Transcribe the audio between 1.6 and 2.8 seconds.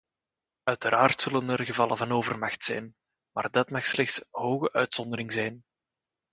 gevallen van overmacht